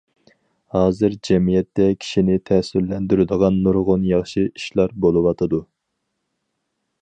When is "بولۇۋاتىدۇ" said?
5.05-5.61